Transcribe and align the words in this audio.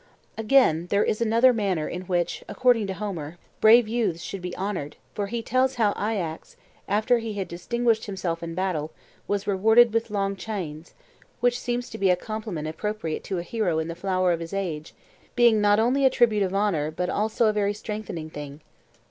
Again, 0.35 0.87
there 0.87 1.03
is 1.03 1.21
another 1.21 1.53
manner 1.53 1.87
in 1.87 2.07
which, 2.07 2.43
according 2.49 2.87
to 2.87 2.95
Homer, 2.95 3.37
brave 3.59 3.87
youths 3.87 4.19
should 4.23 4.41
be 4.41 4.57
honoured; 4.57 4.95
for 5.13 5.27
he 5.27 5.43
tells 5.43 5.75
how 5.75 5.91
Ajax, 5.91 6.57
after 6.87 7.19
he 7.19 7.33
had 7.33 7.47
distinguished 7.47 8.07
himself 8.07 8.41
in 8.41 8.55
battle, 8.55 8.91
was 9.27 9.45
rewarded 9.45 9.93
with 9.93 10.09
long 10.09 10.35
chines, 10.35 10.95
which 11.39 11.59
seems 11.59 11.87
to 11.91 11.99
be 11.99 12.09
a 12.09 12.15
compliment 12.15 12.67
appropriate 12.67 13.23
to 13.25 13.37
a 13.37 13.43
hero 13.43 13.77
in 13.77 13.89
the 13.89 13.93
flower 13.93 14.31
of 14.31 14.39
his 14.39 14.53
age, 14.53 14.95
being 15.35 15.61
not 15.61 15.79
only 15.79 16.03
a 16.03 16.09
tribute 16.09 16.41
of 16.41 16.55
honour 16.55 16.89
but 16.89 17.07
also 17.11 17.45
a 17.45 17.53
very 17.53 17.75
strengthening 17.75 18.31
thing. 18.31 18.61